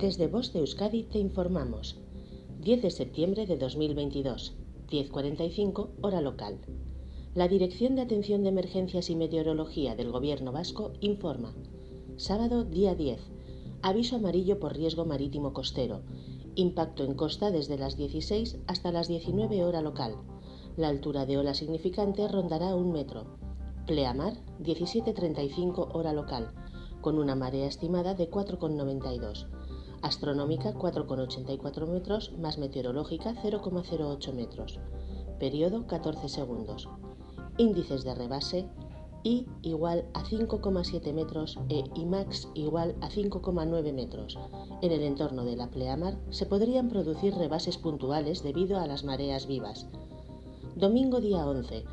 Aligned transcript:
Desde 0.00 0.28
Voz 0.28 0.50
de 0.54 0.60
Euskadi 0.60 1.02
te 1.02 1.18
informamos. 1.18 1.98
10 2.62 2.80
de 2.80 2.90
septiembre 2.90 3.44
de 3.44 3.58
2022, 3.58 4.54
10.45 4.88 5.90
hora 6.00 6.22
local. 6.22 6.58
La 7.34 7.48
Dirección 7.48 7.96
de 7.96 8.00
Atención 8.00 8.42
de 8.42 8.48
Emergencias 8.48 9.10
y 9.10 9.16
Meteorología 9.16 9.96
del 9.96 10.10
Gobierno 10.10 10.52
Vasco 10.52 10.94
informa. 11.02 11.54
Sábado 12.16 12.64
día 12.64 12.94
10. 12.94 13.20
Aviso 13.82 14.16
amarillo 14.16 14.58
por 14.58 14.74
riesgo 14.74 15.04
marítimo 15.04 15.52
costero. 15.52 16.00
Impacto 16.54 17.04
en 17.04 17.12
costa 17.12 17.50
desde 17.50 17.76
las 17.76 17.98
16 17.98 18.56
hasta 18.68 18.92
las 18.92 19.06
19 19.06 19.64
hora 19.64 19.82
local. 19.82 20.14
La 20.78 20.88
altura 20.88 21.26
de 21.26 21.36
ola 21.36 21.52
significante 21.52 22.26
rondará 22.26 22.74
un 22.74 22.90
metro. 22.90 23.26
Pleamar 23.86 24.32
17.35 24.62 25.90
hora 25.92 26.14
local, 26.14 26.52
con 27.02 27.18
una 27.18 27.34
marea 27.34 27.66
estimada 27.66 28.14
de 28.14 28.30
4,92 28.30 29.59
astronómica 30.02 30.74
4,84 30.74 31.86
metros 31.86 32.32
más 32.38 32.58
meteorológica 32.58 33.34
0,08 33.34 34.32
metros, 34.32 34.78
periodo 35.38 35.86
14 35.86 36.28
segundos, 36.28 36.88
índices 37.58 38.04
de 38.04 38.14
rebase 38.14 38.68
I 39.22 39.46
igual 39.62 40.06
a 40.14 40.24
5,7 40.24 41.12
metros 41.12 41.58
e 41.68 41.84
IMAX 41.94 42.48
igual 42.54 42.96
a 43.02 43.10
5,9 43.10 43.92
metros. 43.92 44.38
En 44.80 44.92
el 44.92 45.02
entorno 45.02 45.44
de 45.44 45.56
la 45.56 45.70
pleamar 45.70 46.18
se 46.30 46.46
podrían 46.46 46.88
producir 46.88 47.34
rebases 47.34 47.76
puntuales 47.76 48.42
debido 48.42 48.78
a 48.78 48.86
las 48.86 49.04
mareas 49.04 49.46
vivas. 49.46 49.86
Domingo 50.74 51.20
día 51.20 51.46
11. 51.46 51.84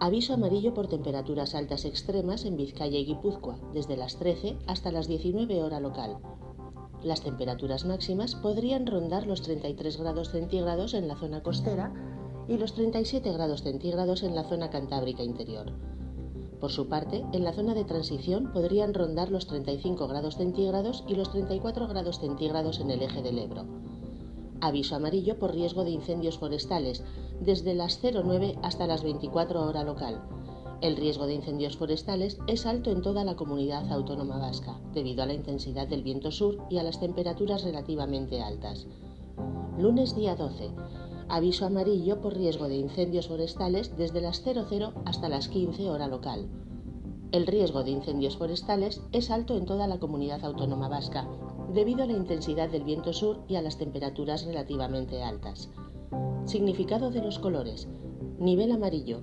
Aviso 0.00 0.34
amarillo 0.34 0.74
por 0.74 0.86
temperaturas 0.86 1.56
altas 1.56 1.84
extremas 1.84 2.44
en 2.44 2.56
Vizcaya 2.56 2.98
y 2.98 3.06
Guipúzcoa, 3.06 3.58
desde 3.74 3.96
las 3.96 4.16
13 4.16 4.56
hasta 4.68 4.92
las 4.92 5.08
19 5.08 5.60
hora 5.64 5.80
local. 5.80 6.18
Las 7.02 7.22
temperaturas 7.22 7.84
máximas 7.84 8.34
podrían 8.34 8.86
rondar 8.86 9.26
los 9.26 9.42
33 9.42 9.98
grados 9.98 10.30
centígrados 10.30 10.94
en 10.94 11.06
la 11.06 11.16
zona 11.16 11.42
costera 11.42 11.92
y 12.48 12.56
los 12.56 12.74
37 12.74 13.32
grados 13.32 13.62
centígrados 13.62 14.22
en 14.24 14.34
la 14.34 14.44
zona 14.44 14.70
cantábrica 14.70 15.22
interior. 15.22 15.72
Por 16.60 16.72
su 16.72 16.88
parte, 16.88 17.24
en 17.32 17.44
la 17.44 17.52
zona 17.52 17.74
de 17.74 17.84
transición 17.84 18.52
podrían 18.52 18.94
rondar 18.94 19.30
los 19.30 19.46
35 19.46 20.08
grados 20.08 20.36
centígrados 20.36 21.04
y 21.06 21.14
los 21.14 21.30
34 21.30 21.86
grados 21.86 22.18
centígrados 22.18 22.80
en 22.80 22.90
el 22.90 23.02
eje 23.02 23.22
del 23.22 23.38
Ebro. 23.38 23.64
Aviso 24.60 24.96
amarillo 24.96 25.38
por 25.38 25.54
riesgo 25.54 25.84
de 25.84 25.90
incendios 25.90 26.38
forestales 26.38 27.04
desde 27.40 27.74
las 27.74 28.00
09 28.02 28.56
hasta 28.62 28.88
las 28.88 29.04
24 29.04 29.62
hora 29.62 29.84
local 29.84 30.20
el 30.80 30.96
riesgo 30.96 31.26
de 31.26 31.34
incendios 31.34 31.76
forestales 31.76 32.38
es 32.46 32.64
alto 32.64 32.92
en 32.92 33.02
toda 33.02 33.24
la 33.24 33.34
comunidad 33.34 33.90
autónoma 33.90 34.38
vasca, 34.38 34.78
debido 34.94 35.24
a 35.24 35.26
la 35.26 35.34
intensidad 35.34 35.88
del 35.88 36.04
viento 36.04 36.30
sur 36.30 36.58
y 36.70 36.78
a 36.78 36.84
las 36.84 37.00
temperaturas 37.00 37.64
relativamente 37.64 38.40
altas. 38.40 38.86
Lunes 39.76 40.14
día 40.14 40.36
12. 40.36 40.70
Aviso 41.28 41.66
amarillo 41.66 42.20
por 42.20 42.36
riesgo 42.36 42.68
de 42.68 42.76
incendios 42.76 43.26
forestales 43.26 43.96
desde 43.96 44.20
las 44.20 44.42
00 44.42 44.92
hasta 45.04 45.28
las 45.28 45.48
15 45.48 45.90
hora 45.90 46.06
local. 46.06 46.48
El 47.32 47.46
riesgo 47.46 47.82
de 47.82 47.90
incendios 47.90 48.36
forestales 48.36 49.02
es 49.10 49.32
alto 49.32 49.56
en 49.56 49.66
toda 49.66 49.88
la 49.88 49.98
comunidad 49.98 50.44
autónoma 50.44 50.88
vasca, 50.88 51.28
debido 51.74 52.04
a 52.04 52.06
la 52.06 52.12
intensidad 52.12 52.70
del 52.70 52.84
viento 52.84 53.12
sur 53.12 53.40
y 53.48 53.56
a 53.56 53.62
las 53.62 53.78
temperaturas 53.78 54.46
relativamente 54.46 55.24
altas. 55.24 55.70
Significado 56.44 57.10
de 57.10 57.20
los 57.20 57.40
colores. 57.40 57.88
Nivel 58.38 58.70
amarillo 58.70 59.22